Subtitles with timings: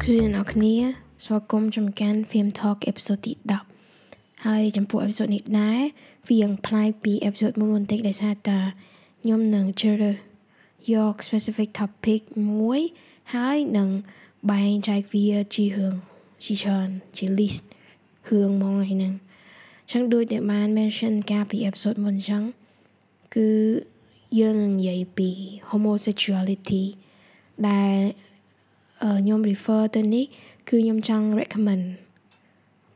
[0.00, 0.74] សួស្តីអ្នកគ្នា
[1.24, 3.32] ស្វាគមន៍ចំកាន់ Film Talk episode ទី
[3.88, 5.80] 10ហើយចំពោះ episode នេះដែរ
[6.26, 8.60] វាយ៉ាងប្លែកពី episode មុនបន្តិចដោយសារតា
[9.22, 10.16] ខ្ញុំនឹងជ្រើសរើស
[10.92, 12.20] យក specific topic
[12.60, 12.80] មួយ
[13.34, 13.88] ហើយនឹង
[14.50, 15.94] បែងចែកវាជារឿង
[16.44, 17.62] ជាច្រើនជា list
[18.28, 19.14] រឿងហ្មងហើយហ្នឹង
[19.92, 22.42] ចឹងដូចដែលបាន mention កាលពី episode មុនចឹង
[23.36, 23.48] គឺ
[24.38, 25.30] យើងនឹងនិយាយពី
[25.70, 26.84] homosexuality
[27.68, 27.96] ដែល
[29.02, 30.24] ខ្ញុំ refer ទៅនេះ
[30.68, 31.84] គឺខ្ញុំចង់ recommend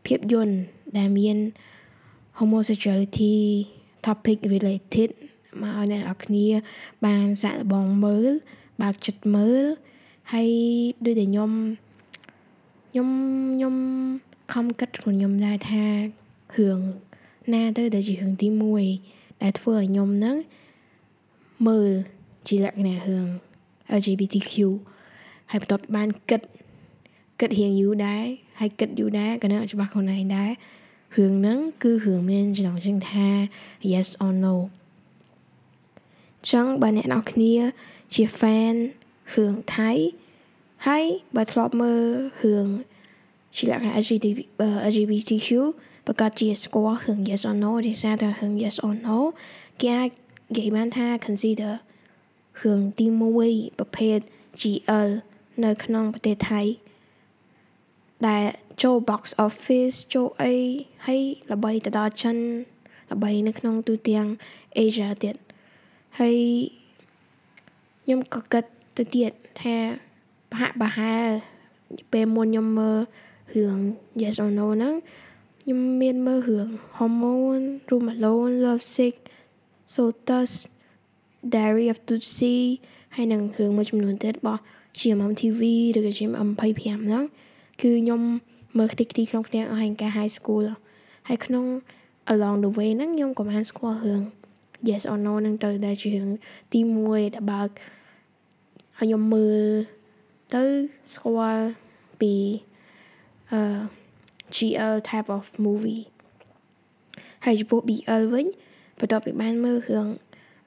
[0.07, 0.57] ភាពយន្ត
[0.99, 1.39] ដែលមាន
[2.39, 3.35] homosexuality
[4.07, 5.11] topic related
[5.63, 6.47] មកឲ្យអ្នកនរគ្នា
[7.07, 8.31] បានសាកល្បងមើល
[8.83, 9.65] បើកចិត្តមើល
[10.33, 10.51] ហើយ
[11.05, 11.51] ដូចដែលខ្ញុំ
[12.91, 13.09] ខ្ញុំ
[13.55, 13.75] ខ្ញុំ
[14.53, 15.85] ខំគិតខ្លួនខ្ញុំដែរថា
[16.57, 16.81] រឿង
[17.53, 18.49] ណាទៅដែលជារឿងទី
[18.95, 20.37] 1ដែលធ្វើឲ្យខ្ញុំហ្នឹង
[21.67, 21.91] មើល
[22.49, 23.27] ជាលក្ខណៈរឿង
[23.99, 24.53] LGBTQ
[25.51, 26.41] ហើយបន្ទាប់បានគិត
[27.41, 28.25] គិតរៀងយូរដែរ
[28.61, 30.51] ហើយគិតយូរដែរក៏នៅច្បាស់ខ្លួនឯងដែរ
[31.17, 33.29] រឿងហ្នឹងគឺរឿងមានចំណងជើងថា
[33.93, 34.55] yes or no
[36.51, 37.55] ចឹងបើអ្នកនរគ្នា
[38.15, 38.75] ជា fan
[39.35, 39.91] រឿងថៃ
[40.87, 41.05] ហើយ
[41.37, 42.05] បើធ្លាប់មើល
[42.43, 42.67] រឿង
[43.57, 43.95] ជាលក្ខណៈ
[44.89, 45.49] LGBTQ
[46.07, 49.19] ប្រកាសជាស្គាល់រឿង yes or no ទេសារតែរឿង yes or no
[49.81, 50.11] គេអាច
[50.55, 51.75] និយាយបានថា consider
[52.63, 53.07] រឿងទី
[53.43, 54.19] 1ប្រភេទ
[54.61, 55.09] GL
[55.65, 56.61] នៅក្នុងប្រទេសថៃ
[58.27, 58.45] ដែល
[58.83, 60.55] ចូល box office ចូលអី
[61.07, 62.37] ហើយល្បីទៅដល់ចិន
[63.13, 64.27] ល្បីនៅក្នុងទូទាំង
[64.79, 65.37] Asia ទៀត
[66.19, 66.39] ហើយ
[68.03, 68.65] ខ្ញុំក៏គិត
[68.97, 69.77] ទៅទៀតថា
[70.51, 71.29] ប្រហាក់ប្រហែល
[72.13, 72.99] ពេលមុនខ្ញុំមើល
[73.55, 73.79] រឿង
[74.23, 74.95] Yes or No ហ្នឹង
[75.63, 79.17] ខ្ញុំមានមើលរឿង Hormone, Room Alone, Love Sick,
[79.95, 80.53] Sotus,
[81.53, 82.57] Diary of Tutsi
[83.15, 84.61] ហើយនឹងរឿងមួយចំនួនទៀតរបស់
[84.99, 85.61] GMM TV
[85.97, 87.25] ឬក៏ GMM 25ហ្នឹង
[87.81, 88.21] គឺខ្ញុំ
[88.79, 90.65] មើលខ្ទេចខ្ទីក្នុងផ្ទះអស់ហើយការ high school
[91.29, 91.65] ហើយក្នុង
[92.33, 94.23] along the way ហ្នឹងខ្ញុំក៏បានស្គាល់រឿង
[94.89, 96.29] yes or no ហ្នឹងទៅដែលជារឿង
[96.73, 97.73] ទី1ដែលបើកឲ្យ
[98.99, 99.63] ខ្ញុំមើល
[100.55, 100.65] ទៅ
[101.15, 101.67] ស្គាល់
[102.21, 102.35] ពី
[103.53, 103.61] អឺ
[104.55, 106.03] GL type of movie
[107.45, 108.47] ហើយចំពោះ BL វិញ
[108.99, 110.07] បន្ទាប់ពីបានមើលរឿង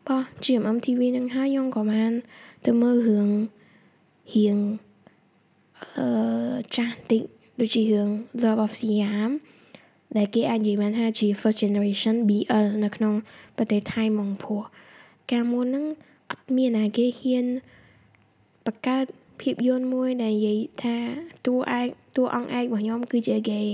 [0.07, 2.11] បោះ GMM TV នឹងហើយខ្ញុំក៏បាន
[2.65, 3.29] ទៅមើលរឿង
[4.33, 4.57] រៀង
[5.97, 6.07] អឺ
[6.75, 7.21] ចាស់តិច
[7.59, 8.09] ដូចជារឿង
[8.41, 9.31] Love of Siam
[10.17, 13.13] ដែលគេអាចនិយាយបានថាជា first generation BL នៅក្នុង
[13.57, 14.63] ប្រទេសថៃហ្មងព្រោះ
[15.31, 15.85] កាលមុនហ្នឹង
[16.31, 17.45] អត់មានណាគេហ៊ាន
[18.65, 19.05] បង្កើត
[19.41, 20.97] ភាពយន្តមួយដែលនិយាយថា
[21.47, 23.69] តួឯកតួអង្គឯករបស់ខ្ញុំគឺជា gay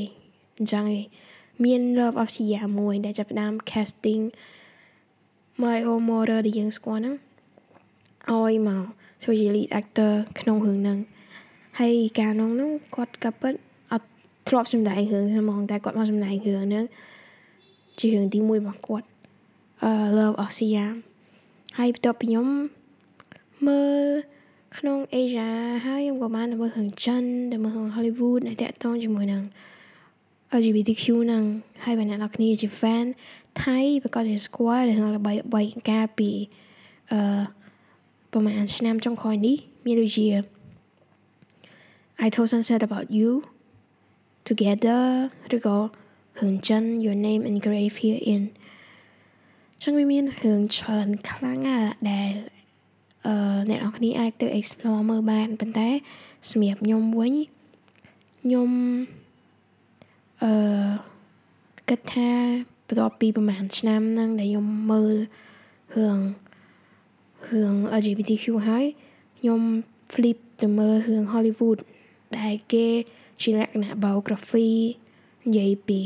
[0.57, 1.03] អញ្ចឹងឯង
[1.63, 4.23] មាន Love of Siam មួយដែលចាប់ផ្ដើម casting
[5.61, 7.15] Mario Mora ដែលយើងស្គាល់ហ្នឹង
[8.31, 8.85] ឲ្យមក
[9.23, 10.97] ធ្វើជា lead actor ក្នុងរឿងហ្នឹង
[11.79, 13.53] ហើយកាលនោះហ្នឹងគាត់ក៏ពិត
[13.91, 14.07] អត់
[14.47, 16.85] ធ្លាប់សម្ដែងរឿងហ្មងតែគាត់មកសម្ដែងរឿងហ្នឹង
[17.99, 19.07] ជារឿងទី1របស់គាត់
[19.83, 20.95] អឺ Love of Siam
[21.77, 22.47] ហើយបន្ទាប់ពីខ្ញុំ
[23.67, 24.05] មើល
[24.77, 25.49] ក្នុង Asia
[25.85, 29.43] ហើយខ្ញុំក៏បានទៅមើលរឿងចិនទៅមើលរឿង Hollywood ដែលតាក់ទងជាមួយនឹង
[30.59, 31.43] LGBTQ ហ្នឹង
[31.83, 33.05] ហើយបើអ្នកនរគ្នាជា fan
[33.63, 36.29] ថៃប្រកាសជាស្គាល់រឿងល្បីល្បីកាលពី
[37.11, 37.19] អឺ
[38.33, 39.55] ប្រហែលឆ្នាំចុងក្រោយនេះ
[39.85, 40.27] មានដូចជា
[42.25, 43.29] I told sunset about you
[44.49, 45.01] together
[45.55, 45.77] ឬក៏
[46.39, 48.43] រឿងចិន your name engraved here in
[49.83, 52.33] ចឹងវាមានរឿងច្រើនខ្លាំងណាស់ដែល
[53.27, 53.35] អឺ
[53.69, 55.89] អ្នកនរគ្នាអាចទៅ explore មើលបានប៉ុន្តែ
[56.49, 57.33] សម្រាប់ខ្ញុំវិញ
[58.41, 58.69] ខ្ញុំ
[60.43, 60.51] អឺ
[61.89, 62.31] គិតថា
[62.87, 65.15] បន្ទាប់ពីប្រហែលឆ្នាំហ្នឹងដែលខ្ញុំមើល
[65.95, 66.19] រឿង
[67.53, 68.85] រឿង LGBTQ ហើយ
[69.39, 69.61] ខ្ញុំ
[70.11, 71.79] flip ទៅមើលរឿង Hollywood
[72.37, 72.87] ដែលគេ
[73.41, 74.71] ជាលក្ខណៈ biography
[75.43, 76.01] និយាយពី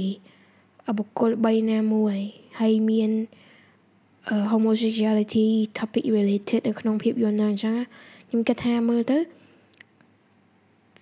[0.98, 2.18] បុគ្គល3ណាមួយ
[2.60, 3.12] ហើយមាន
[4.52, 5.48] homosexuality
[5.78, 7.76] topic related នៅក្នុងភាពយន្តហ្នឹងអញ្ចឹង
[8.28, 9.18] ខ្ញុំគិតថាមើលទៅ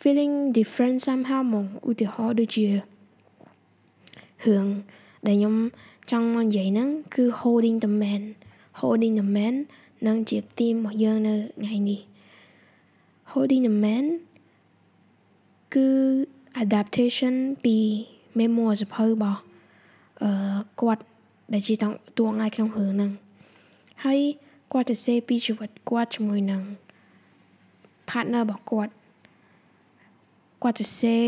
[0.02, 4.66] feeling different somehow មកឧទាហរណ៍ដូចជារឿង
[5.28, 5.56] ដែលខ្ញុំ
[6.12, 8.22] ចង់មកនិយាយហ្នឹងគឺ holding the man
[8.80, 9.56] holding the man
[10.08, 12.00] នឹងជា theme របស់យើងនៅថ្ងៃនេះ
[13.32, 14.06] holding the man
[15.74, 15.88] គឺ
[16.64, 17.78] adaptation ពី
[18.38, 19.40] memo សភៅរបស់
[20.24, 20.32] អឺ
[20.82, 21.04] គាត់
[21.54, 21.74] ដែលជា
[22.18, 23.12] តួអង្គឯក្នុងរឿងហ្នឹង
[24.06, 24.20] ហើយ
[24.72, 26.62] គាត់ទៅសេពីជីវិតគាត់ជាមួយនឹង
[28.10, 28.94] partner របស់គាត់
[30.64, 31.20] គាត់ទៅសេ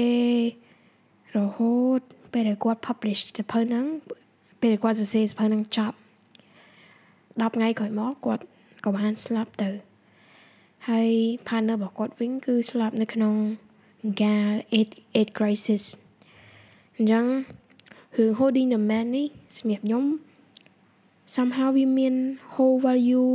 [1.35, 2.01] រហូត
[2.31, 3.85] ពេលដែលគាត់ publish សភៅហ្នឹង
[4.59, 5.97] ពេលដែលគាត់សរសេរសភៅហ្នឹងចប់
[7.41, 8.43] 10ថ្ងៃក្រោយមកគាត់
[8.85, 9.69] ក៏បានស្លាប់ទៅ
[10.89, 11.11] ហើយ
[11.47, 13.35] partner របស់គាត់វិញគឺស្លាប់នៅក្នុង
[14.23, 14.47] ការ
[14.77, 15.83] eight eight crisis
[16.95, 17.25] អញ្ចឹង
[18.17, 19.27] រឿង holding the man នេះ
[19.57, 20.03] សម្រាប់ខ្ញុំ
[21.35, 22.15] somehow វាមាន
[22.53, 23.29] whole value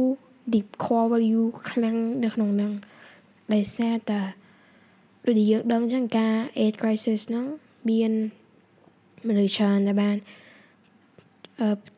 [0.52, 2.72] deep core value ខ្លាំងនៅក្នុងហ្នឹង
[3.52, 4.20] ដោយសារតែ
[5.26, 7.46] ដូចយើងដឹងចឹងការ eight crisis ហ្នឹង
[7.90, 8.12] មាន
[9.26, 10.16] មនុស្សច្រើនដែលបាន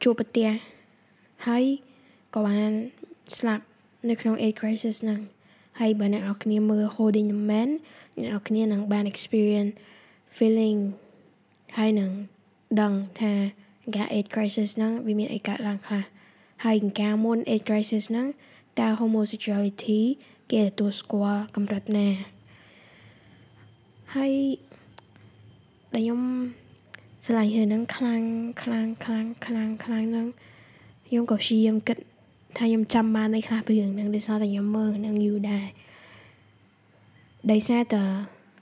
[0.02, 0.50] ជួបប្រទះ
[1.46, 1.64] ហើយ
[2.34, 2.72] ក៏បាន
[3.36, 3.64] ស្លាប់
[4.08, 5.20] នៅក្នុង eight crisis ហ្នឹង
[5.80, 7.70] ហើយបើអ្នកនរគ្នាមើល holding the man
[8.16, 9.72] អ្នកនរគ្នានឹងបាន experience
[10.36, 10.78] feeling
[11.78, 12.10] ហើយនឹង
[12.80, 13.32] ដឹងថា
[13.96, 16.04] ការ AIDS crisis ហ្នឹងវាមានអីកើតឡើងខ្លះ
[16.64, 18.26] ហើយការមុន AIDS crisis ហ្នឹង
[18.80, 20.00] តើ homosexuality
[20.52, 22.08] គេទទួលស្គាល់កម្រិតណា
[24.14, 24.32] ហើយ
[25.94, 26.20] ដែលខ្ញុំ
[27.24, 28.22] ស្រឡាញ់រឿងហ្នឹងខ្លាំង
[28.62, 30.26] ខ្លាំងខ្លាំងខ្លាំងខ្លាំងហ្នឹង
[31.06, 31.98] ខ្ញុំក៏ព្យាយាមគិត
[32.58, 35.66] ថាខ្ញុំចាំបាននៃខ្លះពីរឿងហ្នឹងដោយសារតែខ្ញុំមើលនឹងយូរដែរ
[37.52, 38.04] ដោយសារតែ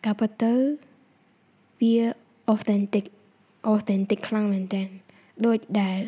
[0.05, 0.55] ការពិតទៅ
[1.81, 1.97] វា
[2.53, 3.05] authentic
[3.73, 4.85] authentic ខ្លាំងមែនតើ
[5.47, 6.01] ដូចដែល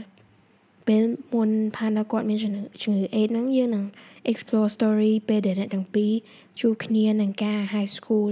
[0.87, 1.03] ពេល
[1.35, 3.85] មុនផានគាត់មានជំងឺជំងឺ AIDS ហ្នឹងយើងនឹង
[4.31, 6.13] explore story ពេលដែលអ្នកទាំងពីរ
[6.61, 8.29] ជួបគ្នានឹងការ high school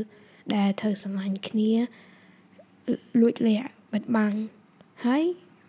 [0.55, 1.72] ដែលធ្វើស្រឡាញ់គ្នា
[3.20, 4.34] លួចលាក់បិទបាំង
[5.06, 5.25] ហើយ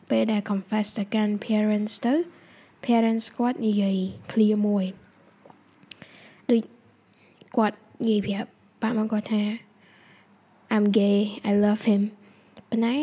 [0.09, 2.15] ពេលដែល confess ទៅកាន់ parents ទៅ
[2.84, 3.98] parents គាត់និយាយ
[4.30, 4.84] clear មួយ
[6.50, 6.60] ដូច
[7.56, 8.48] គាត់និយាយប្រាប់
[8.82, 9.42] ប៉ាមកគាត់ថា
[10.74, 12.02] I'm gay I love him
[12.70, 12.96] ប៉ុន្តែ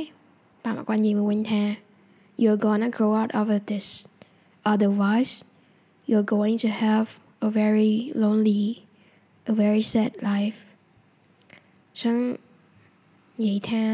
[0.66, 1.64] ប៉ាមកគាត់និយាយមកវិញថា
[2.42, 3.88] you're gonna grow out of this
[4.72, 5.34] otherwise
[6.10, 7.08] you're going to have
[7.48, 8.66] a very lonely
[9.52, 10.60] a very sad life
[12.02, 12.18] ចឹង
[13.42, 13.86] និយាយថា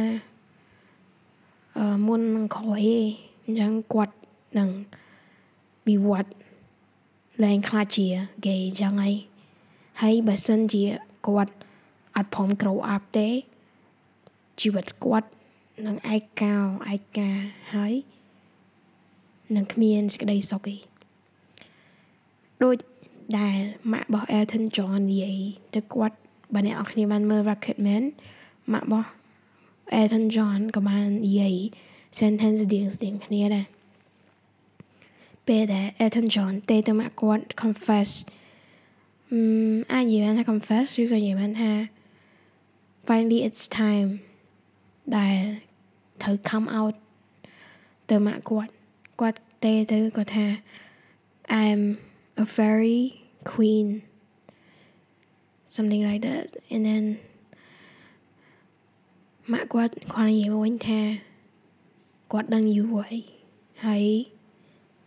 [1.78, 3.06] អឺមុននឹងក្រោយឯង
[3.44, 4.16] អញ្ចឹងគាត់
[4.60, 4.70] នឹង
[5.89, 6.31] វិវត្ត
[7.45, 8.07] ឡើងខ្លាចជា
[8.47, 9.15] gay អញ្ចឹងហើយ
[10.03, 10.85] ហើយបើសិនជា
[11.27, 11.53] គាត់
[12.17, 13.29] អត់ព្រម grow up ទេ
[14.61, 15.29] ជីវិតគាត់
[15.87, 16.55] នឹងឯកោ
[16.93, 17.31] ឯកា
[17.75, 17.95] ហើយ
[19.57, 20.77] នឹងគ្មានសេចក្តីសុខទេ
[22.63, 22.77] ដូច
[23.39, 23.59] ដែល
[23.93, 25.39] ម៉ាក់របស់ Elton John និយាយ
[25.75, 26.17] ទៅគាត់
[26.55, 28.05] បើអ្នកនរគ្នាបានមើល Rocketman
[28.73, 29.09] ម៉ាក់របស់
[30.01, 31.57] Elton John ក៏បាននិយាយ
[32.19, 33.67] sentence ស្តៀងស្តៀងគ្នាដែរ
[35.48, 38.10] ពេលដែល Elton John ទេទៅម៉ាក់គាត់ confess
[39.32, 39.42] អឺ
[39.94, 41.72] អាចនិយាយបានថា confess ឬក៏និយាយបានថា
[43.08, 44.10] finally it's time
[45.18, 45.38] ដែល
[46.22, 46.96] ត្រូវ come out
[48.10, 48.72] ទៅម៉ាក់គាត់
[49.20, 50.48] គាត់ទេទៅគាត់ថា
[51.62, 51.82] I'm
[52.44, 53.02] a fairy
[53.52, 53.88] queen
[55.76, 57.04] something like that and then
[59.54, 61.02] ម៉ាក់គាត់គាត់និយាយមកវិញថា
[62.32, 63.18] គាត់ដឹងយូរហើយ
[63.86, 64.04] ហើយ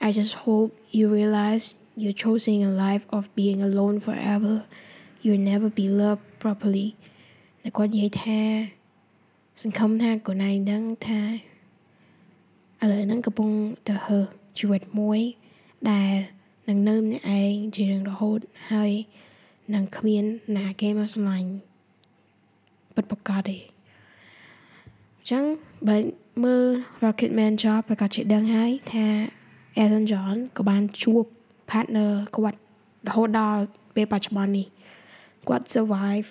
[0.07, 1.65] I just hope you realize
[2.01, 4.55] you're choosing a life of being alone forever
[5.23, 6.89] you'll never be loved properly
[7.63, 8.41] តែគាត់និយាយថា
[9.63, 11.21] សង្ឃឹមថាកូនឯងដឹងថា
[12.81, 13.51] ឥឡូវហ្នឹងកំពុង
[13.89, 14.19] ទៅហើ
[14.59, 15.21] ជីវិតមួយ
[15.91, 16.13] ដែល
[16.69, 18.39] នឹងនៅម្នាក់ឯងជារៀងរហូត
[18.71, 18.93] ហើយ
[19.75, 20.25] នឹងគ្មាន
[20.57, 21.51] ណាគេមកស្រឡាញ់
[22.95, 23.59] ពិតប្រាកដទេ
[25.19, 25.45] អញ្ចឹង
[25.89, 25.97] បើ
[26.45, 26.65] មើល
[27.03, 29.07] Rocket Man Job ប្រកាសជាដឹងហើយថា
[29.82, 31.24] Elton John ក៏បានជួប
[31.72, 32.60] partner គាត់
[33.08, 33.62] រហូតដល់
[33.96, 34.68] ពេលបច្ចុប្បន្ននេះ
[35.48, 36.28] គាត់ survive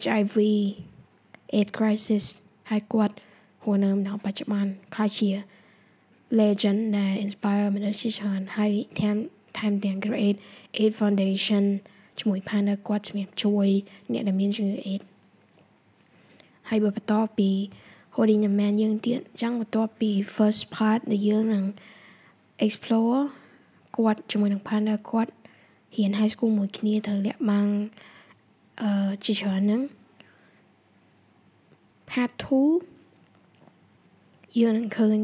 [0.00, 0.36] HIV
[1.54, 2.24] AIDS crisis
[2.70, 3.14] ហើយគាត់
[3.64, 5.30] ហួរនៅដល់បច្ចុប្បន្នខ្ល้ายជា
[6.40, 9.16] legend ដែល inspire មនុស្សជាច្រើនហើយថែម
[9.58, 10.38] ថែមទាំង create
[10.78, 11.64] AIDS foundation
[12.18, 13.68] ជាមួយ partner គាត់ជំរាបជួយ
[14.12, 15.04] អ្នកដែលមានជំងឺ AIDS
[16.68, 17.50] ហើយបើបន្តពី
[18.14, 21.64] holding the man យើងទៀតអញ្ចឹងបន្ទាប់ពី first part ដែលយើងនឹង
[22.64, 23.20] explore
[23.96, 25.32] គាត់ជាមួយនឹង partner គាត់
[25.96, 27.66] រៀន high school មួយគ្នាទៅលាក់បាំង
[28.80, 29.80] អឺជាច្រើនហ្នឹង
[32.10, 32.54] part 2
[34.60, 35.18] យើងនឹងឃើញ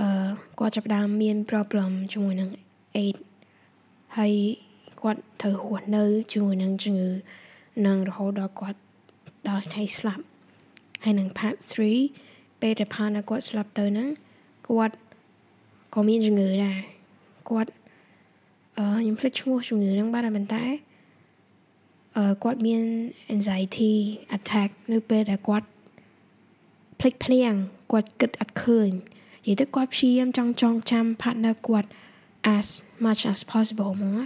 [0.00, 0.06] អឺ
[0.58, 2.50] គាត់ចាប់ផ្ដើមមាន problem ជាមួយនឹង
[2.96, 3.20] AIDS
[4.16, 4.32] ហើយ
[5.00, 7.10] គាត់ត្រូវរស់នៅជាមួយនឹងជំងឺ
[7.86, 8.80] នឹងរហូតដល់គាត់
[9.48, 10.24] ដល់ថ្ងៃស្លាប់
[11.04, 11.56] ហើយនឹង part
[12.08, 14.08] 3ពេលដែល partner គាត់ស្លាប់ទៅហ្នឹង
[14.68, 14.96] គាត់
[15.94, 16.78] ក៏មានជំងឺដែរ
[17.50, 17.70] គាត់
[18.78, 20.64] អឺខ្ញុំភ្លេចឈ្មោះជំងឺហ្នឹងបាទប៉ុន្តែ
[22.16, 22.82] អឺគាត់មាន
[23.34, 23.92] anxiety
[24.36, 25.66] attack នៅពេលដែលគាត់
[27.00, 27.54] ភ្លេចភ្លាំង
[27.92, 28.90] គាត់គិតអត់ឃើញ
[29.46, 31.88] និយាយទៅគាត់ព្យាយាមចង់ចងចាំ partner គាត់
[32.56, 32.68] as
[33.04, 34.20] much as possible មក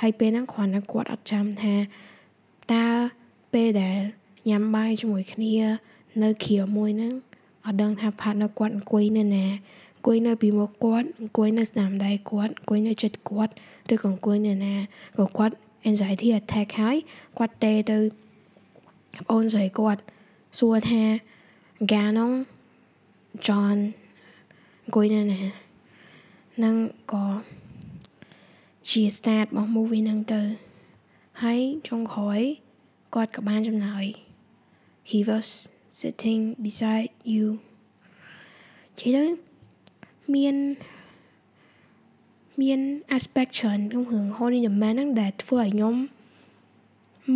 [0.00, 1.74] ហើយពេលហ្នឹងគ្រាន់តែគាត់អត់ចាំថា
[2.72, 2.86] តើ
[3.52, 3.98] ពេលដែល
[4.48, 5.54] ញ៉ាំបាយជាមួយគ្នា
[6.22, 7.14] នៅគ្រាមួយហ្នឹង
[7.66, 9.46] អត់ដឹងថា partner គាត់អង្គុយនៅណា
[10.02, 13.52] អង្គុយនៅពីមុខគាត់អង្គុយនៅស្នាមដៃគាត់អង្គុយនៅចិត្តគាត់
[13.92, 14.74] ឬក៏អង្គុយនៅណា
[15.18, 15.54] ក៏គាត់
[15.88, 16.96] anxiety attack ហើយ
[17.38, 17.98] គាត់ទេទៅ
[19.24, 20.00] ប្អូនស្រីគាត់
[20.58, 21.02] សួរថា
[21.92, 22.32] កានោះ
[23.46, 23.78] John
[24.84, 25.40] អង្គុយនៅណា
[26.64, 26.76] នឹង
[27.12, 27.26] ក៏
[28.90, 30.42] ជា start របស់ movie ហ្នឹងទៅ
[31.42, 32.40] ហើយចុងក្រោយ
[33.14, 34.04] គាត់ក៏បានចំណាយ
[35.10, 35.48] he was
[35.98, 37.46] sitting beside you
[39.00, 39.51] និយាយទៅ
[40.34, 40.56] មាន
[42.60, 42.80] មាន
[43.16, 45.96] aspect ច្រើនក្នុងរឿង Holding the Man ហ្នឹងដែលធ្វើឲ្យខ្ញុំ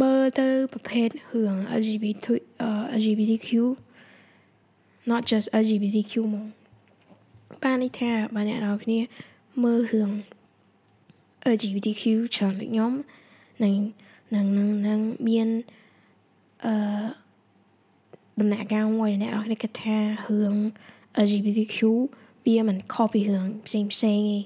[0.01, 2.27] មើលទៅប្រភេទរឿង LGBT
[2.67, 3.49] uh, LGBTQ
[5.11, 6.47] not just LGBTQ មក
[7.63, 8.99] បានន័យថាបើអ្នកនរគ្នា
[9.65, 10.11] មើលរឿង
[11.55, 12.03] LGBTQ
[12.37, 12.93] ច្រើនដូចខ្ញុំ
[13.65, 13.75] នឹង
[14.35, 15.49] នឹងនឹងនឹងមាន
[16.65, 17.07] អឺ
[18.41, 20.57] ដំណាក់កាលមួយអ្នកនរគ្នាគិតថារឿង
[21.25, 21.77] LGBTQ
[22.46, 24.40] វាមិនខុសពីរឿងផ្សេងផ្សេងទេ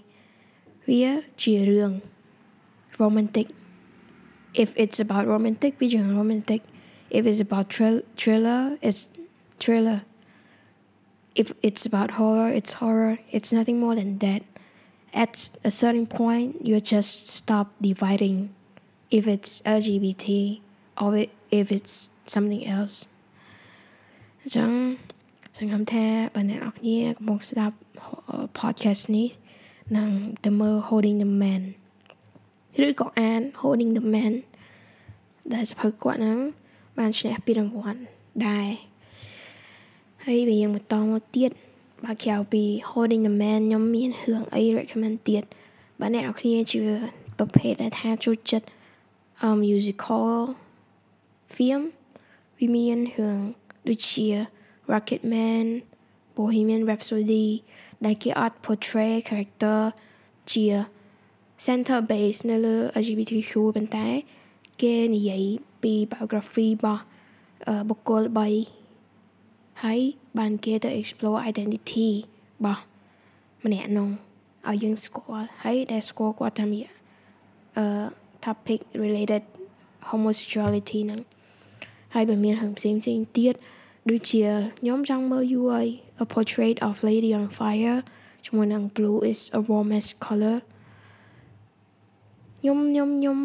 [0.89, 1.91] វាជារឿង
[3.01, 3.47] romantic
[4.63, 6.61] if it's about romantic វាជា romantic
[7.17, 7.65] if it's about
[8.19, 9.01] thriller it's
[9.61, 9.99] thriller
[11.41, 14.41] if it's about horror it's horror it's nothing more than that
[15.23, 18.37] at a certain point you just stop dividing
[19.17, 20.25] if it's LGBT
[21.01, 21.09] or
[21.59, 21.95] if it's
[22.33, 22.97] something else
[24.41, 24.71] អញ្ចឹង
[25.57, 27.75] សង្ឃឹមថាបើអ្នកនរគ្នាកំពុងស្ដាប់
[28.58, 29.28] podcast នេះ
[29.96, 30.10] នឹង
[30.44, 31.62] ទៅមើល Holding the Man
[32.86, 34.32] ឬក៏អាន Holding the Man
[35.54, 36.38] ដែលសភៅគាត់ហ្នឹង
[36.98, 38.00] បានឈ្នះពានរង្វាន់
[38.48, 38.68] ដែរ
[40.24, 41.50] ហើយបើយើងបន្តមកទៀត
[42.04, 45.44] បើក្រៅពី Holding the Man ខ្ញុំមានរឿងអី recommend ទៀត
[46.00, 46.80] បើអ្នកនរគ្នាជា
[47.38, 48.66] ប្រភេទដែលថាចូលចិត្ត
[49.64, 50.30] musical
[51.54, 51.82] film
[52.58, 53.38] វាមានរឿង
[53.88, 54.26] ដូចជា
[54.92, 55.66] Rocketman
[56.36, 57.46] Bohemian Rhapsody
[58.04, 59.78] ដែលគេអត់ portray character
[60.52, 60.66] ជា
[61.66, 64.06] center base នៅលើ LGBTQ ប៉ុន្តែ
[64.82, 65.44] គេនិយាយ
[65.82, 67.02] ពី biography របស់
[67.88, 68.22] បុគ្គល
[69.02, 70.00] 3ហើយ
[70.38, 72.82] បានគេទៅ explore identity របស់
[73.64, 74.08] ម្នាក់នោះ
[74.68, 76.90] ឲ្យយើងស្គាល់ហើយដែលស្គាល់គាត់តាមរយៈ
[77.78, 77.86] អឺ
[78.44, 79.42] topic related
[80.10, 81.20] homosexuality ហ្នឹង
[82.14, 83.54] ហើយបើមានរឿងផ្សេងផ្សេងទៀត
[84.08, 84.42] ដូចជា
[84.78, 85.86] ខ្ញុំចង់មើលយូរហើយ
[86.24, 88.00] A Portrait of Lady on Fire
[88.44, 90.58] ជាមួយនឹង Blue is a warmest color
[92.60, 93.38] ខ្ញុំខ្ញុំខ្ញុំ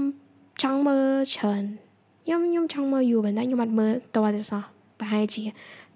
[0.61, 1.63] ចង់មើលច្រើន
[2.25, 4.63] ខ្ញុំខ្ញុំចង់មើលយូរប៉ុន្តែខ្ញុំអត់មើលតតែសោះ
[4.99, 5.43] ប្រហែលជា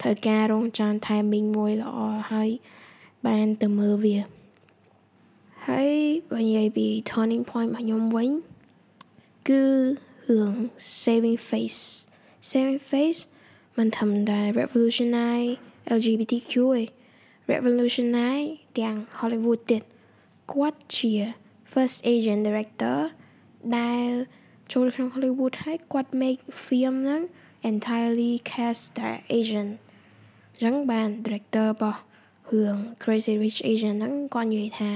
[0.01, 1.97] ត្រូវការរងចាំ timing មួយល្អ
[2.31, 2.49] ហើយ
[3.27, 4.17] បានទៅមើលវា
[5.67, 5.93] ហើយ
[6.31, 8.29] បើនិយាយពី turning point របស់ខ្ញុំវិញ
[9.49, 9.63] គឺ
[10.29, 10.53] រឿង
[11.03, 11.81] saving face
[12.49, 13.21] saving face
[13.79, 15.51] មិនធម្មតា revolutionize
[15.97, 16.81] LGBTQ ឯ
[17.51, 18.47] revolutionize
[18.79, 19.83] ទាំង Hollywood ទៀត
[20.51, 21.13] គាត់ជា
[21.71, 22.97] first Asian director
[23.77, 24.07] ដែល
[24.73, 27.21] ចូលក្នុង Hollywood ហើយគាត់ make film ហ្នឹង
[27.69, 29.69] entirely cast តែ Asian
[30.51, 31.99] អញ្ចឹងបាន director របស់
[32.51, 34.91] រឿង Crazy Rich Asian ហ្នឹងគាត់និយាយថា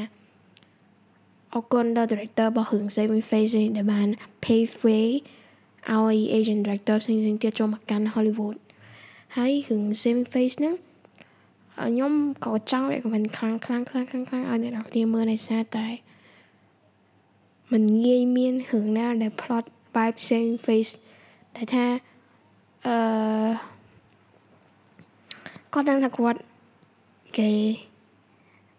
[1.54, 4.08] អរគុណដល់ director របស់រឿង Saving Face ដែលបាន
[4.46, 5.08] pave way
[5.92, 8.58] ឲ្យ Asian director ផ្សេងៗទៀតចូលមកកាន់ Hollywood
[9.38, 10.76] ហើយរឿង saving face ហ្នឹង
[11.76, 12.14] ខ្ញុំ
[12.46, 15.88] ក៏ចង់ recommend ខ្លាំងខ្លាំងខ្លាំងខ្លាំងខ្លាំងឲ្យអ្នកនរគ្នាមើលដោយសារតែ
[17.72, 20.92] มันងាយមានរឿងណាដែល plot vibe saving face
[21.56, 21.86] ដែលថា
[22.86, 22.96] អឺ
[25.74, 26.40] គាត់ដឹងថាគាត់
[27.38, 27.52] គេ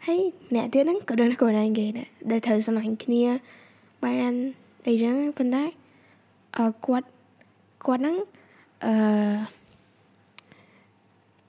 [0.06, 0.20] ហើយ
[0.54, 3.24] អ្នកទៀតហ្នឹងក៏ដឹងថាគាត់ឯងគេដែរដែលត្រូវស្នាញ់គ្នា
[4.04, 4.32] បាន
[4.86, 5.64] អីចឹងប៉ុន្តែ
[6.58, 7.06] អឺគាត់
[7.86, 8.16] គាត់ហ្នឹង
[8.86, 8.94] អឺ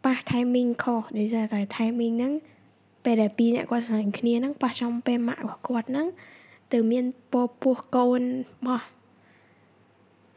[0.05, 2.33] ប៉ះ timing ខុសដោយសារតែ timing ហ្នឹង
[3.03, 6.07] ពេលដែលពីរអ្នកគាត់ស្រឡាញ់គ្នាហ្នឹងប៉ះចំពេលម៉ាក់របស់គាត់ហ្នឹង
[6.73, 8.21] ទៅមានពពោះកូន
[8.67, 8.81] មក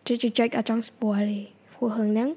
[0.06, 1.40] ចុចចុចអត់ចង់ spoil ទេ
[1.75, 2.28] ព្រោះរឿងហ្នឹង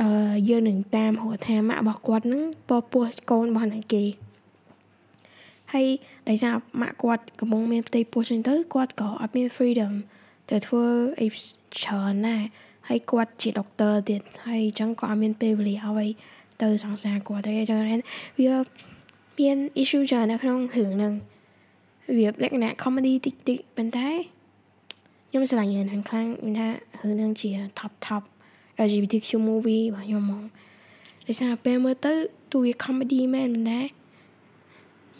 [0.00, 0.08] អឺ
[0.48, 4.04] យើងនឹងតាមហៅថាម៉ាក់របស់គាត់ហ្នឹងពពោះកូនរបស់អ្នកគេ
[5.72, 5.86] ហើយ
[6.28, 9.92] ដោយសារម៉ាក់គាត់កំពុងមានផ្ទៃពោះចឹងទៅគាត់ក៏អត់មាន freedom
[10.50, 10.84] ទៅធ្វើ
[11.20, 12.46] អីច្រើនណាស់
[12.88, 16.08] ហើយគាត់ជាដុកទ័រទៀតហើយអញ្ចឹងក៏អត់មានពេលវេលាឲ្យ
[16.62, 17.80] ទៅសង្សារគាត់ទេអញ្ចឹង
[18.40, 18.54] វា
[19.38, 21.12] មាន issue ច្រើននៅក្នុងរឿងហ្នឹង
[22.16, 24.08] វាលក្ខណៈ comedy តិចតិចប៉ុន្តែ
[25.28, 26.28] ខ្ញុំស្រឡាញ់ហ្នឹងខ្លាំង
[26.58, 26.68] ថា
[27.00, 28.22] រឿងហ្នឹងជា top top
[28.84, 30.44] LGBTQ movie របស់ខ្ញុំហ្មង
[31.26, 32.12] ដោយសារពេលមើលទៅ
[32.52, 33.80] ទោះវា comedy មែនប៉ុន្តែ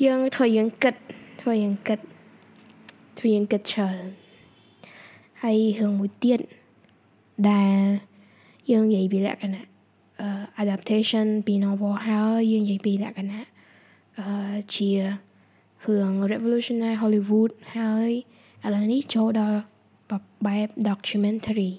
[0.04, 0.94] យើងធ្វើយើងគិត
[1.40, 2.00] ធ្វើយើងគិត
[3.18, 4.02] ធ្វើយើងគិតច្រើន
[5.42, 6.40] ហើយរឿងមួយទៀត
[7.50, 7.82] ដែល
[8.70, 9.64] យើងនិយាយពីលក្ខណៈ
[10.62, 13.46] adaptation ពី novel ហើយយើងនិយាយពីលក្ខណៈ
[14.18, 18.10] អឺជារឿង revolutionary Hollywood ហើយ
[18.64, 19.60] ឥឡូវនេះចូលដល់
[20.46, 21.72] បែប documentary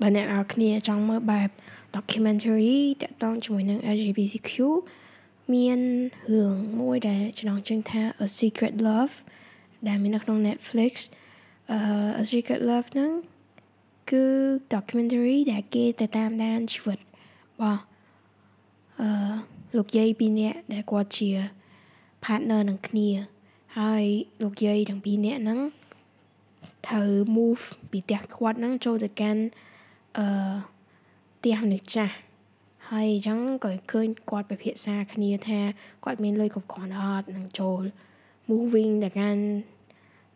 [0.00, 1.50] បើអ្នកនរគ្នាចង់មើលបែប
[1.96, 4.52] documentary តាក់ទងជាមួយនឹង LGBTQ
[5.54, 5.80] មាន
[6.34, 9.14] រឿងមួយដែលចំណងជើងថា A Secret Love
[9.88, 10.92] ដែលមាននៅក្នុង Netflix
[11.70, 11.78] អឺ
[12.20, 13.10] A Secret Love ហ្នឹង
[14.10, 14.24] គឺ
[14.72, 17.04] documentary ដែលគេទៅតាមដានជីវិតរ
[17.60, 17.82] បស់
[19.00, 19.08] អឺ
[19.76, 21.30] លោកយាយពីរនាក់ដែលគាត់ជា
[22.24, 23.08] partner នឹងគ្នា
[23.78, 24.04] ហើយ
[24.42, 25.60] លោកយាយទាំងពីរនាក់ហ្នឹង
[26.86, 29.42] ត្រូវ move ពីផ្ទះគាត់ហ្នឹងចូលទៅកាន់
[30.18, 30.26] អឺ
[31.38, 32.14] ផ្ទះមនុស្សចាស់
[32.90, 35.60] ហើយអញ្ចឹងក៏ឃើញគាត់ពិភាក្សាគ្នាថា
[36.04, 37.82] គាត់មានលុយគ្រប់គ្រាន់អត់នឹងចូល
[38.50, 39.42] moving ទៅកាន់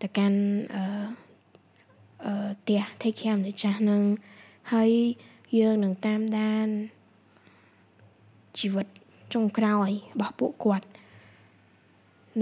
[0.02, 0.38] ទៅកាន់
[0.74, 1.29] អឺអឺ
[2.20, 4.02] ផ្ទះ take care មនុស្សចាស់ហ្នឹង
[4.72, 4.90] ហើយ
[5.58, 6.68] យើងនឹងតាមដាន
[8.58, 8.86] ជីវិត
[9.32, 10.86] ចុងក្រោយរបស់ពួកគាត់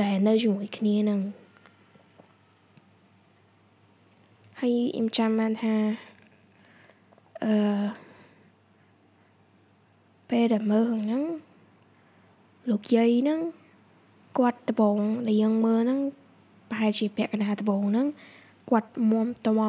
[0.02, 1.20] ដែលនៅជាមួយគ្នានឹង
[4.60, 5.74] ហើយខ្ញុំចាំបានថា
[7.44, 7.54] អឺ
[10.30, 11.22] ពេលដែលមើលហ្នឹង
[12.70, 13.40] លោកយាយហ្នឹង
[14.38, 16.00] គាត់ដបងដែលយើងមើលហ្នឹង
[16.70, 18.06] ប្រហែលជាពាក់កណ្ដាលដបងហ្នឹង
[18.68, 19.60] គាត់មុំតំ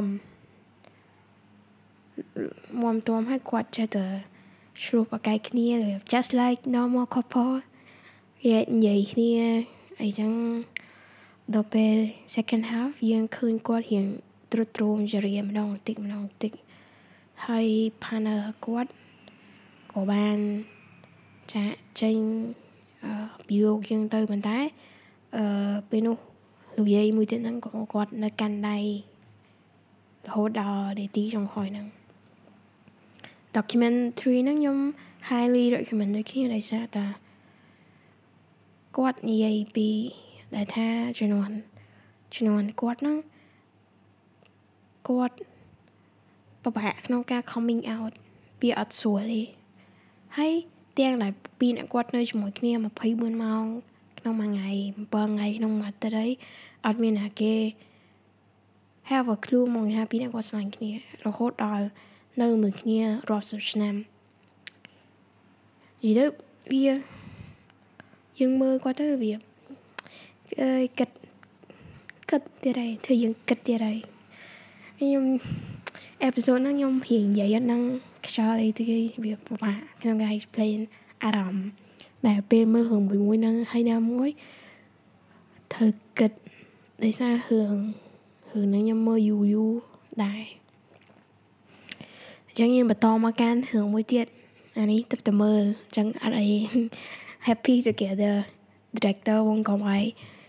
[2.81, 4.05] មុំតំឲ្យគាត់ចេះតែ
[4.83, 5.67] ឆ្លោះប្រកែកគ្នា
[6.11, 7.55] just like normal couple
[8.43, 9.33] គេនិយាយគ្នា
[10.01, 10.31] អីចឹង
[11.53, 11.95] ដល់ពេល
[12.35, 14.05] second half យើងឃើញគាត់រៀង
[14.51, 16.51] ទ្រុឌទ្រោមចរិយាម្ដងបន្តិចម្ដងបន្តិច
[17.45, 17.67] ហើយ
[18.03, 18.91] partner គាត់
[19.91, 20.37] ក៏បាន
[21.53, 22.17] ចាក់ចេញ
[23.47, 24.57] ពីលោកយើងទៅប៉ុន្តែ
[25.37, 25.45] អឺ
[25.89, 26.17] ពេលនោះ
[26.79, 28.77] លោកយាយមួយទៀតហ្នឹងក៏គាត់នៅកាន់ដៃ
[30.27, 31.87] រហូតដល់នាទីចុងក្រោយហ្នឹង
[33.55, 34.77] documentary ហ្នឹងខ្ញុំ
[35.29, 37.05] highly recommend ដូចគ្នាដោយសារតា
[38.97, 39.89] គាត់និយាយពី
[40.55, 41.55] ដែលថាជំនាន់
[42.35, 43.17] ជំនាន់គាត់ហ្នឹង
[45.09, 45.35] គាត់
[46.63, 48.13] ពិបាកក្នុងការ coming out
[48.59, 49.41] ពីអត់ស្រួលទេ
[50.37, 50.53] ហើយ
[50.99, 52.71] ទាំងដែលពីរអ្នកគាត់នៅជាមួយគ្នា
[53.07, 53.65] 24ម៉ោង
[54.19, 56.27] ក្នុងមួយថ្ងៃ7ថ្ងៃក្នុងមួយអាទិត្យអី
[56.85, 57.55] អត់មានណាគេ
[59.09, 60.91] have a clue មកថាពីរអ្នកគាត់ស្លាញ់គ្នា
[61.25, 61.85] រហូតដល់
[62.41, 63.95] នៅមួយគ្នារាប់សិបឆ្នាំ
[66.03, 66.25] និយាយទៅ
[66.71, 66.83] វា
[68.39, 69.33] យើងមើលគាត់ទៅវា
[70.61, 71.09] អើយគិត
[72.29, 73.97] គិតទៀតហើយធ្វើយើងគិតទៀតហើយ
[74.99, 75.25] ខ្ញុំ
[76.23, 77.81] អេពីសូតហ្នឹងខ្ញុំរៀងនិយាយអត់ហ្នឹង
[78.27, 78.83] ខ្យល់អីទៅ
[79.23, 80.79] វាពិបាកក្នុងការ explain
[81.23, 81.67] អារម្មណ៍
[82.27, 84.29] ដែលពេលមើលរឿងមួយមួយហ្នឹងហើយណាមួយ
[85.73, 85.87] ធ្វើ
[86.99, 87.75] គិតដោយសាររឿង
[88.51, 89.73] រឿងហ្នឹងខ្ញុំមើលយូរយូរ
[90.23, 90.43] ដែរ
[92.47, 94.27] អញ្ចឹងយើងបន្តមកកាន់រឿងមួយទៀត
[94.77, 96.47] អានេះទឹកតែមើលអញ្ចឹងអត់អី
[97.47, 98.35] happy together
[98.97, 99.97] director វងកវ៉ៃ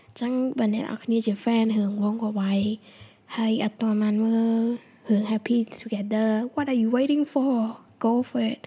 [0.07, 2.53] អញ្ចឹងបើអ្នកនរគ្នាជា fan រឿងវងកវ៉ៃ
[3.37, 4.61] ហើយអត់ទាន់បានមើល
[5.09, 7.53] រឿង happy together what are you waiting for
[8.05, 8.59] go for it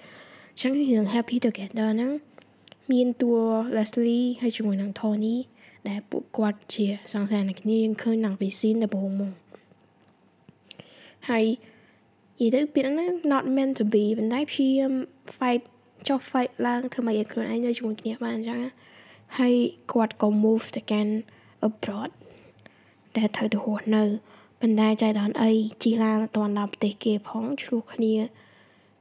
[0.52, 2.12] អញ្ចឹងរឿង happy together ហ្នឹង
[2.92, 3.32] មានតួ
[3.76, 5.36] Leslie ហើយជាមួយនឹង Tony
[5.88, 9.34] ដែលពួកគាត់ជាសង្សារនឹងគ្នាយើងឃើញនៅពី scene ដំបូងមក
[11.28, 11.44] ហើយ
[12.40, 14.92] និយាយទៅពាក្យហ្នឹង not meant to be ប៉ុន្តែព្យាយាម
[15.36, 15.62] fight
[16.08, 18.60] ចុះ fight ឡើងធ្វើម៉េចឲ្យខ្លួនឯងនៅជាមួយគ្នាបានអញ្ចឹង
[19.38, 19.54] ហើយ
[19.92, 21.12] គាត់ក៏ move ទៅកាន់
[21.66, 22.10] abroad
[23.16, 24.04] ដែលត្រូវទៅរស់នៅ
[24.60, 25.50] ប៉ុន្តែចៃដន្យអី
[25.82, 28.14] ជីឡានអត់ទាន់ដល់ប្រទេសគេផងឆ្លោះគ្នា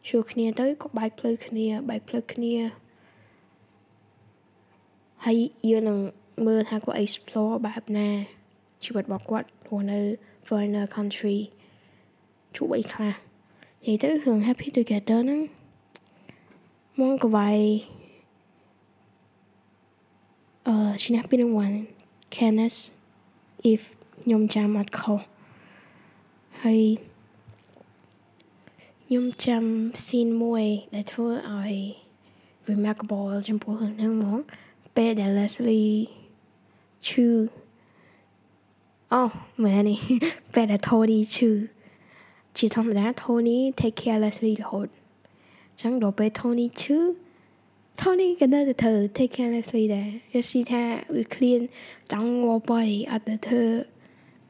[0.07, 2.55] ឆ្លោះគ្នាទៅក៏បែកផ្លូវគ្នាបែកផ្លូវគ្នា
[5.25, 5.37] ហើយ
[5.69, 5.99] យើងនឹង
[6.45, 8.09] មើលថាគាត់ explore បែបណា
[8.83, 9.99] ជីវិតរបស់គាត់រស់នៅ
[10.47, 11.37] foreigner country
[12.55, 13.13] ជួបអីខ្លះ
[13.85, 15.41] និយាយទៅរឿង happy together ហ្នឹង
[16.99, 17.49] មកកវៃ
[20.67, 21.77] អឺឈ្នះពីរង្វាន់
[22.35, 22.75] Cannes
[23.71, 23.81] if
[24.21, 25.21] ខ្ញុំចាំអត់ខុស
[26.63, 26.81] ហើយ
[29.05, 29.63] ខ្ញុំចាំ
[30.03, 31.73] scene មួយដែលធ្វើឲ្យ
[32.69, 34.39] remarkable ចំពោះរឿងហ្នឹងហ្មង
[34.95, 35.93] ពេលដែល Leslie
[37.07, 37.27] ឈឺ
[39.13, 39.21] អូ
[39.63, 39.99] មែននេះ
[40.53, 41.51] ពេលដែល Tony ឈឺ
[42.57, 44.87] ជាធម្មតា Tony take care Leslie រហូត
[45.81, 46.99] ចឹងដល់ពេល Tony ឈឺ
[48.01, 50.83] Tony ក៏នៅតែធ្វើ take care Leslie ដែរ Leslie ថា
[51.15, 51.61] វា clean
[52.11, 53.63] ចង់ងប់ហើយអត់ទៅធ្វើ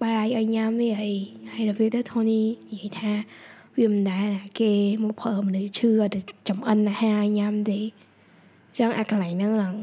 [0.02, 1.16] បាយឲ្យញ៉ាំទេហើយ
[1.54, 3.14] ហើយដល់ពេលទៅ Tony និយាយថា
[3.78, 4.72] វាមិនដែរគេ
[5.04, 7.80] មកប្រើមនុស្សឈឺអត់ទៅចំអិនអាហារញ៉ាំទេ
[8.78, 9.76] ចឹងអាកន្លែងហ្នឹងឡើង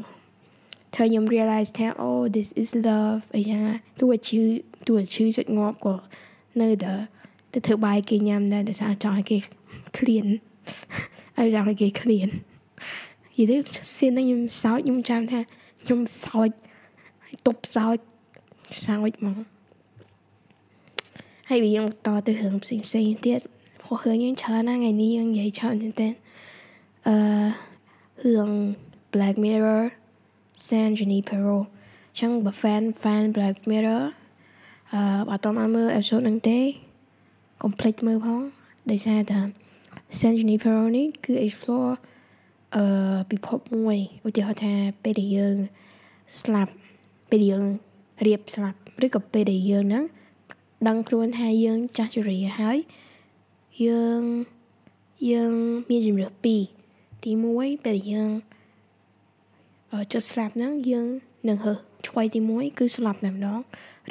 [0.93, 3.61] ធ្វើខ្ញុំ realize ថា oh this is love អីចឹង
[3.99, 4.43] ទោះឈឺ
[4.87, 5.95] ទោះឈឺចុចងាប់ក៏
[6.61, 6.93] នៅតែ
[7.53, 9.37] ទៅធ្វើបាយគេញ៉ាំដែរដោយសារចង់ឲ្យគេ
[9.97, 10.27] clean
[11.39, 12.29] ឲ្យចង់ឲ្យគេ clean
[13.37, 13.57] និយាយទៅ
[13.97, 15.39] សៀនខ្ញុំសោចខ្ញុំចាំថា
[15.83, 16.49] ខ្ញុំសោច
[17.45, 17.97] ទប់សោច
[18.83, 19.37] សោចហ្មង
[21.49, 23.41] ហើយវាយើងបន្តទៅរឿងផ្សេងផ្សេងទៀត
[23.81, 26.13] ព្រោះរឿងយើងច្រើនណាស់ថ្ងៃនេះយើងនិយាយច្រើនមែនទែន
[27.07, 27.15] អឺ
[28.35, 28.51] រឿង
[29.13, 29.83] Black Mirror
[30.67, 31.57] San Junipero
[32.19, 34.03] ចឹងបើ fan fan Black Mirror
[34.93, 36.59] អឺបើតមកមើល episode ហ្នឹងទេ
[37.63, 38.41] complete មើលផង
[38.91, 39.39] ដោយសារតែ
[40.19, 41.91] San Junipero នេះគឺ explore
[42.75, 42.83] អឺ
[43.29, 43.97] ពិភពមួយ
[44.27, 45.57] ឧទាហរណ៍ថាពេលដែលយើង
[46.39, 46.71] ស្លាប់
[47.29, 47.65] ពេលដែលយើង
[48.25, 50.05] រៀបស្លាប់ឬក៏ពេលដែលយើងហ្នឹង
[50.87, 52.77] ដឹងខ្លួនថាយើងចាស់ជរាហើយ
[53.85, 54.21] យើង
[55.31, 55.53] យើង
[55.89, 56.61] មានជំរឿពីរ
[57.23, 58.31] ទី1ពេលយើង
[60.11, 61.07] ចុះស្លាប់ហ្នឹងយើង
[61.49, 61.73] នឹងហើ
[62.07, 63.59] ឆ្វ័យទី1គឺស្លាប់តែម្ដង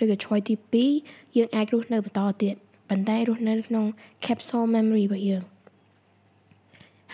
[0.03, 0.55] ឬក៏ឆ្វ័យទី
[0.95, 2.55] 2យើងអាចរស់នៅបន្តទៀត
[2.89, 3.87] ប៉ុន្តែរស់នៅក្នុង
[4.25, 5.43] capsule memory របស់យើង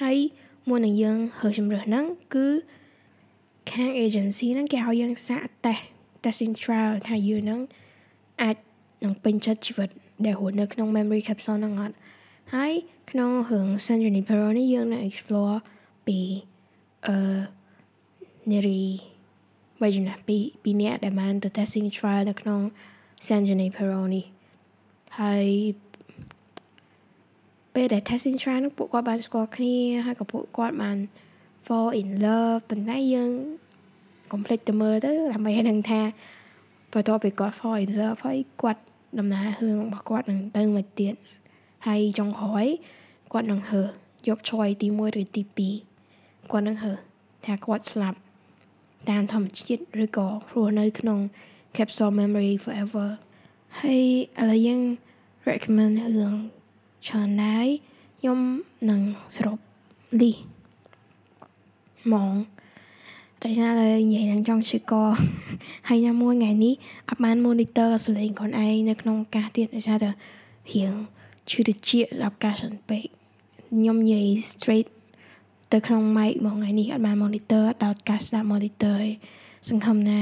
[0.01, 0.17] ហើយ
[0.69, 2.47] មុននឹងយើងហើជំរឿហ្នឹងគឺ
[3.73, 5.85] ខាង agency ហ្នឹងគេឲ្យយើងសាកតេស្ត
[6.25, 7.61] testing trial ថាយើងហ្នឹង
[8.43, 8.57] អាច
[9.05, 9.89] នឹងពេញចិត្តជីវិត
[10.25, 11.95] ដែលរស់នៅក្នុង memory capsule ហ្នឹងអត់
[12.55, 12.73] ហើយ
[13.11, 15.57] ក្នុងរឿង San Junipero នេះយើងនឹង explore
[16.07, 16.19] ពី
[17.07, 17.17] អឺ
[18.53, 18.83] នារី
[19.83, 22.61] បីចំណាស់ពីពីអ្នកដែលបានទៅ testing trial នៅក្នុង
[23.27, 24.25] San Junipero នេះ
[25.21, 25.47] ហើយ
[27.75, 30.99] ពេលដែល testing trial នោះពួកគាត់បានស្គាល់គ្នាហើយក៏ពួកគាត់បាន
[31.67, 33.31] fall in love ប៉ុន្តែយើង
[34.33, 36.01] complete ទៅមើលទៅដើម្បីឲ្យដឹងថា
[36.93, 38.83] បន្ទាប់ពីគាត់ fall in love ហើយគាត់
[39.19, 41.15] ដំណើររឿងរបស់គាត់នឹងទៅមកទៀត
[41.87, 42.67] ហើយចុងក្រោយ
[43.33, 43.83] គាត់នឹងហើ
[44.27, 45.43] យក choice ទី1ឬទី
[45.97, 46.93] 2គាត់នឹងហើ
[47.45, 48.19] ថាគាត់ស្លាប់
[49.11, 51.19] តាមធម្មជាតិឬក៏រស់នៅក្នុង
[51.77, 53.09] capsule memory forever
[53.81, 54.05] ហើយ
[54.41, 54.83] ឥឡូវយើង
[55.49, 56.37] recommend រឿង
[57.07, 57.67] ច្រើនដែរ
[58.19, 58.41] ខ្ញុំ
[58.91, 59.01] នឹង
[59.35, 59.59] សរុប
[60.21, 60.41] list
[62.05, 62.35] ហ្មង
[63.43, 64.93] តែស្នាតែនិយាយនឹងចង់ឈឺក
[65.89, 66.75] ហើយណាមួយថ្ងៃនេះ
[67.09, 70.11] អត់បាន monitor សលេងខ្លួនឯងនៅក្នុងកាសទៀតតែស្នាតែ
[70.73, 70.95] រៀង
[71.51, 73.05] ឈឺតិចសម្រាប់ការសិនពេក
[73.71, 74.89] ខ្ញុំនិយាយ straight
[75.73, 79.09] ទៅក្នុង mic មកថ្ងៃនេះអត់បាន monitor ដោតកាសស្ដាប់ monitor ឯង
[79.69, 80.19] សង្ឃឹមថា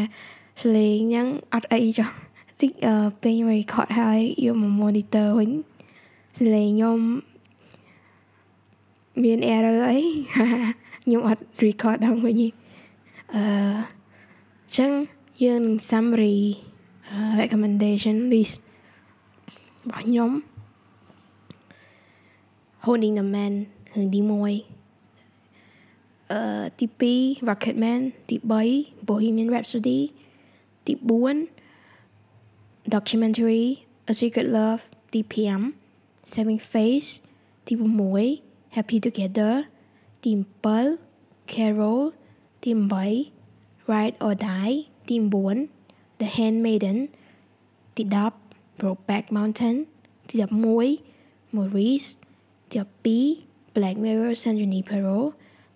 [0.63, 2.11] សលេងហ្នឹងអត់អីចុះ
[2.61, 2.73] តិច
[3.23, 5.51] ពេលខ្ញុំ record ហើយយកមក monitor វិញ
[6.39, 6.99] សលេងខ្ញុំ
[9.23, 10.01] មាន error អី
[11.05, 12.43] ខ្ញុំអត់ record ដល់វិញ
[13.35, 13.45] អឺ
[14.77, 14.91] ចឹង
[15.43, 16.39] យើងនឹង summary
[17.41, 18.57] recommendation list
[19.83, 20.31] របស់ខ្ញុំ
[22.85, 23.55] Holding the Man
[23.95, 24.74] រឿងទី1
[26.34, 28.36] អឺទី2 Rocketman ទី
[28.72, 30.00] 3 Bohemian Rhapsody
[30.86, 33.66] ទី4 documentary
[34.12, 37.10] A Secret Love ទី5 Saving Face
[37.68, 37.74] ទី
[38.24, 39.54] 6 Happy Together
[40.24, 40.32] ទី
[40.64, 42.02] 7 Carol
[42.64, 42.72] ទី
[43.32, 44.76] 8 Ride or Die
[45.08, 47.00] ទី9 The Handmaiden
[47.96, 48.04] ទី
[48.44, 49.76] 10 Brokeback Mountain
[50.28, 52.10] ទី11 Maurice
[52.70, 55.20] ទី12 Black Mirror San Junipero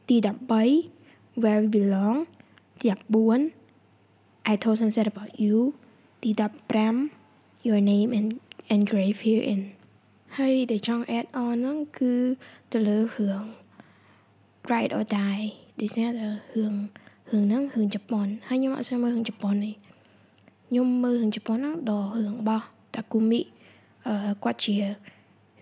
[0.09, 2.19] ទី13 Where We Belong
[2.81, 5.59] ទី14 I Told Sunset About You
[6.23, 6.31] ទី
[6.99, 8.29] 15 Your Name and
[8.75, 9.63] Engraved Herein
[10.37, 12.13] ហើយដែលចង់ add on ហ្នឹងគឺ
[12.73, 13.45] ទៅលើរឿង
[14.71, 15.45] Ride or Die
[15.81, 16.75] ដូចស្នារឿងរឿង
[17.31, 19.73] ហ្នឹងរឿងជប៉ុនហើយខ្ញុំអត់ស្គាល់មើលរឿងជប៉ុនទេ
[20.69, 23.41] ខ្ញុំមើលរឿងជប៉ុនហ្នឹងដល់រឿងរបស់តាគូមី
[24.07, 24.75] អឺគាត់ជា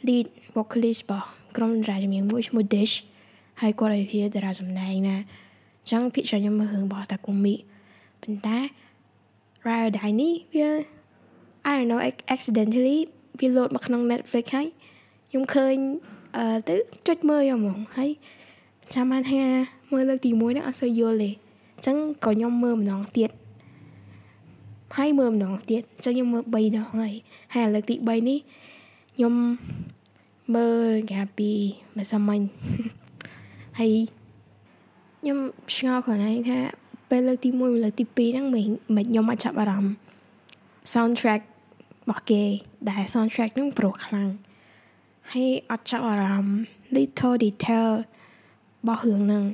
[0.06, 2.94] lead vocalist របស់ក្រុមតារាចម្រៀងមួយឈ្មោះ Dish
[3.60, 7.54] ហើយគាត់ឲ្យជាតារាសម្ដែងណាអញ្ចឹងភាគច្រើនខ្ញុំមើលរឿងរបស់តាគូមី
[8.22, 8.58] ប៉ុន្តែ
[9.66, 10.68] Ride or Die នេះវា
[11.68, 12.00] I don't know
[12.34, 12.98] accidentally
[13.40, 14.66] វាលោតមកក្នុង Netflix ហើយ
[15.30, 15.76] ខ្ញុំឃើញ
[16.36, 16.74] អឺទៅ
[17.06, 18.10] ចុចមើលយកហ្មងហើយ
[18.94, 19.42] ចាំបានថា
[19.92, 21.30] មើលលើកទី1ហ្នឹងអត់សូវយល់ទេ
[21.76, 23.30] អញ្ចឹងក៏ខ្ញុំមើលម្ដងទៀត
[24.96, 27.12] ហើយមើលម្ដងទៀតអញ្ចឹងខ្ញុំមើល3ដងហើយ
[27.54, 28.38] ហើយលើកទី3នេះ
[29.16, 29.34] ខ្ញុំ
[30.54, 31.50] មើលកាលពី
[31.96, 32.38] មួយសម័យ
[33.78, 33.94] ហើយ
[35.20, 35.38] ខ្ញុំ
[35.76, 36.58] ឆ្ងល់ខ្លួនឯងថា
[37.10, 39.94] ពេលលើកទី1លើកទី2ហ្នឹងមិនមិនខ្ញុំអត់ចាប់អារម្មណ៍
[40.92, 42.42] soundtrack របស់គេ
[42.90, 44.28] ដែល soundtrack ហ្នឹងប្រុសខ្លាំង
[45.32, 46.56] ហើយអត់ចាប់អារម្មណ៍
[46.96, 49.44] little detail របស់រឿងហ្នឹង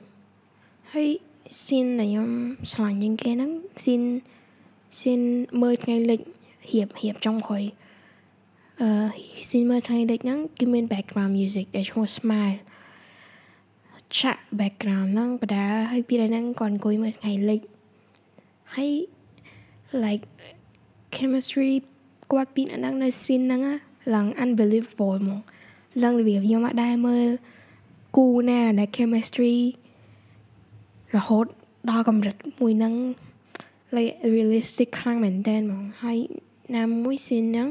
[0.93, 1.11] ហើយ
[1.63, 2.31] scene ដែលខ្ញុំ
[2.73, 3.51] ឆ្លាញ់ជាងគេហ្នឹង
[3.83, 4.07] scene
[4.99, 5.27] scene
[5.63, 6.21] មើលថ្ងៃលិច
[6.73, 7.65] រៀបរៀបចុងក្រោយ
[8.81, 8.89] អឺ
[9.49, 12.59] scene មើលថ្ងៃលិចហ្នឹងគឺមាន background music ដែលឈ្មោះ smile
[14.19, 17.61] ឆាក់ background ហ្នឹងបដាហើយពីហ្នឹងគាត់អង្គុយមើលថ្ងៃលិច
[18.75, 18.93] ហើយ
[20.05, 20.25] like
[21.17, 21.73] chemistry
[22.33, 23.63] គាត់ពីអ្នកហ្នឹងនៅ scene ហ្នឹង
[24.15, 25.41] ឡើង unbelievable ហ្មង
[26.03, 27.29] ឡើងរបៀបខ្ញុំអត់ដែរមើល
[28.17, 29.57] គូណាដែល chemistry
[31.17, 31.47] រហូត
[31.91, 32.95] ដល់កម្រិតមួយហ្នឹង
[33.97, 36.19] like realistic ខ្លាំងមែនតើហ្មងហើយ
[36.77, 37.69] ណាមួយ scene ហ្នឹង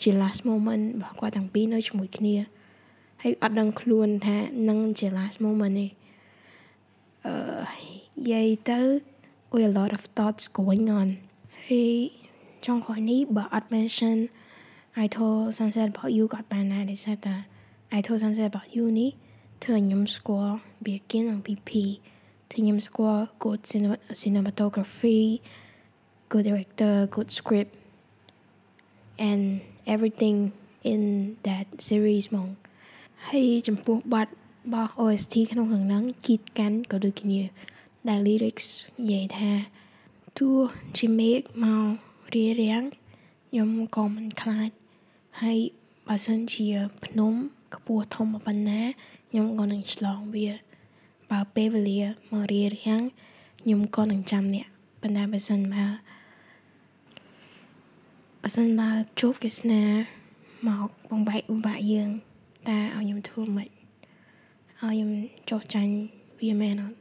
[0.00, 2.34] ជា last moment របស់គាត់ទាំងពីរនៅជាមួយគ្នា
[3.21, 4.37] ហើយអត់ដឹងខ្លួនថា
[4.69, 5.87] នឹងជា last moment ទេ
[7.25, 7.33] អឺ
[8.17, 8.79] និយាយទៅ
[9.51, 11.07] with a lot of thoughts going on
[11.67, 11.95] ហើយ
[12.65, 14.17] ចុងក្រោយនេះបើអត់ mention
[15.03, 17.35] I told sunset about you ក៏បានដែរដោយសារតែ
[17.97, 19.11] I told sunset about you នេះ
[19.63, 21.71] ធ្វើឲ្យខ្ញុំស្គាល់ begin និង PP
[22.49, 23.61] ធ្វើខ្ញុំស្គាល់ good
[24.21, 25.21] cinematography
[26.31, 27.71] good director good script
[29.29, 29.41] and
[29.93, 30.37] everything
[30.91, 31.01] in
[31.47, 32.49] that series ហ្មង
[33.26, 34.30] ហើយចំពោះបទរ
[34.72, 37.40] បស់ OST ក្នុងរឿងហ្នឹងគីតកាន់ក៏ដូចគ្នា
[38.08, 38.66] ដែល lyrics
[38.98, 39.52] និយាយថា
[40.38, 40.56] ទោះ
[40.98, 42.82] ជាមេឃមករារាំង
[43.48, 44.70] ខ្ញុំក៏មិនខ្លាច
[45.42, 45.58] ហើយ
[46.06, 46.68] បើសិនជា
[47.04, 47.34] ភ្នំ
[47.74, 48.82] ខ្ពស់ធំប៉ុណ្ណា
[49.30, 50.48] ខ្ញុំក៏នឹងឆ្លងវា
[51.30, 52.00] បើពេលវេលា
[52.32, 53.02] មករារាំង
[53.60, 54.66] ខ្ញុំក៏នឹងចាំអ្នក
[55.00, 55.86] ប៉ុន្តែបើសិនបើ
[58.42, 58.88] បើសិនបើ
[59.20, 59.82] ជួបគេស្នា
[60.68, 62.10] មកបងបែកឧបាក់យើង
[62.68, 63.74] តើឲ្យខ្ញុំធ្វើម៉េចឲ្យ
[64.80, 65.10] ខ្ញុំ
[65.50, 65.94] ចោះចាញ់
[66.40, 66.97] វាមែនអត់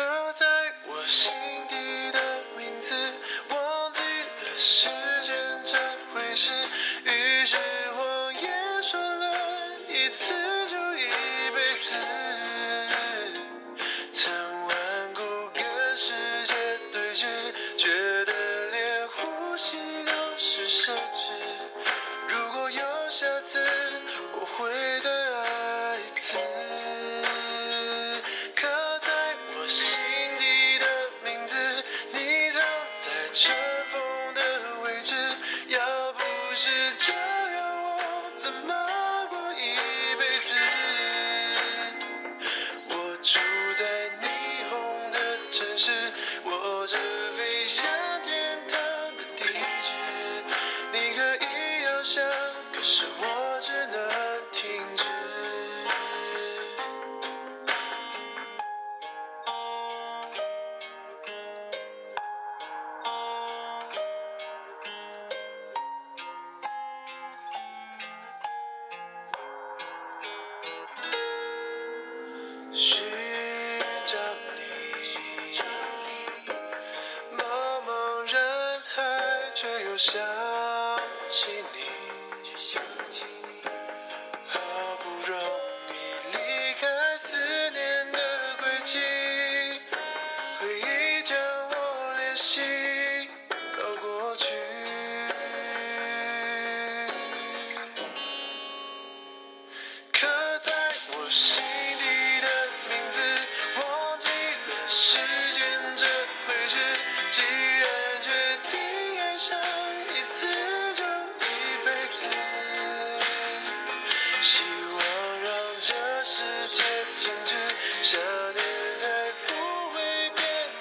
[0.00, 0.46] 刻在
[0.86, 1.30] 我心
[1.68, 2.18] 底的
[2.56, 2.94] 名字，
[3.50, 4.88] 忘记了时
[5.22, 5.76] 间这
[6.14, 6.50] 回事，
[7.04, 7.58] 于是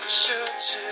[0.09, 0.88] 奢侈。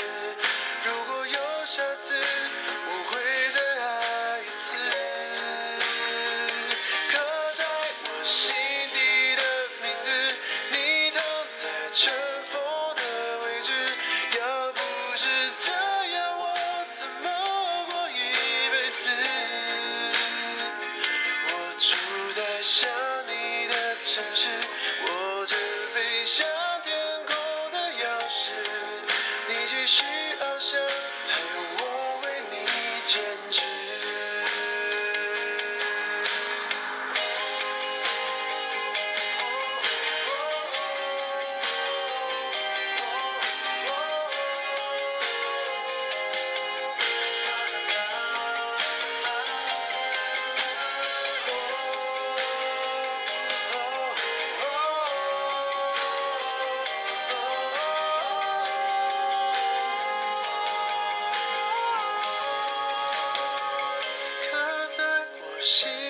[65.68, 66.07] she